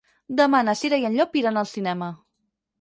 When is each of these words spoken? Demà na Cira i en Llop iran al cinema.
Demà 0.39 0.61
na 0.69 0.75
Cira 0.79 0.99
i 1.03 1.07
en 1.11 1.19
Llop 1.19 1.39
iran 1.43 1.63
al 1.65 1.71
cinema. 1.77 2.11